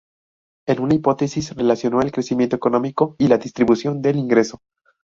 [0.65, 4.63] En una hipótesis relacionó el crecimiento económico y la distribución del ingreso.